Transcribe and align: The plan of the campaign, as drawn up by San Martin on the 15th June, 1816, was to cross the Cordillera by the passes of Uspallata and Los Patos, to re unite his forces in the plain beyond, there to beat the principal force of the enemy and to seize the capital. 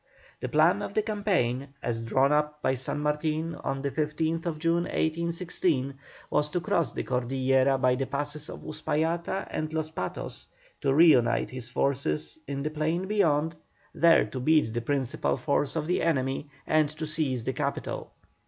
The 0.39 0.49
plan 0.49 0.81
of 0.81 0.95
the 0.95 1.03
campaign, 1.03 1.75
as 1.83 2.01
drawn 2.01 2.31
up 2.31 2.63
by 2.63 2.73
San 2.73 3.01
Martin 3.01 3.53
on 3.53 3.83
the 3.83 3.91
15th 3.91 4.57
June, 4.57 4.85
1816, 4.85 5.93
was 6.31 6.49
to 6.49 6.59
cross 6.59 6.91
the 6.91 7.03
Cordillera 7.03 7.77
by 7.77 7.93
the 7.93 8.07
passes 8.07 8.49
of 8.49 8.61
Uspallata 8.65 9.45
and 9.51 9.71
Los 9.71 9.91
Patos, 9.91 10.47
to 10.81 10.91
re 10.91 11.11
unite 11.11 11.51
his 11.51 11.69
forces 11.69 12.39
in 12.47 12.63
the 12.63 12.71
plain 12.71 13.07
beyond, 13.07 13.55
there 13.93 14.25
to 14.25 14.39
beat 14.39 14.73
the 14.73 14.81
principal 14.81 15.37
force 15.37 15.75
of 15.75 15.85
the 15.85 16.01
enemy 16.01 16.49
and 16.65 16.89
to 16.89 17.05
seize 17.05 17.43
the 17.43 17.53
capital. 17.53 18.11